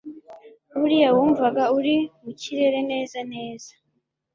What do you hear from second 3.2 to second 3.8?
neza